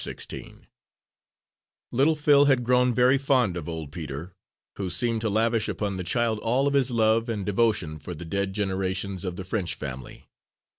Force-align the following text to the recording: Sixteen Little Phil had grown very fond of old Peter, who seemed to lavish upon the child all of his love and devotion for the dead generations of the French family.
Sixteen 0.03 0.65
Little 1.91 2.15
Phil 2.15 2.45
had 2.45 2.63
grown 2.63 2.91
very 2.91 3.19
fond 3.19 3.55
of 3.55 3.69
old 3.69 3.91
Peter, 3.91 4.33
who 4.77 4.89
seemed 4.89 5.21
to 5.21 5.29
lavish 5.29 5.69
upon 5.69 5.97
the 5.97 6.03
child 6.03 6.39
all 6.39 6.65
of 6.65 6.73
his 6.73 6.89
love 6.89 7.29
and 7.29 7.45
devotion 7.45 7.99
for 7.99 8.15
the 8.15 8.25
dead 8.25 8.51
generations 8.53 9.23
of 9.23 9.35
the 9.35 9.43
French 9.43 9.75
family. 9.75 10.27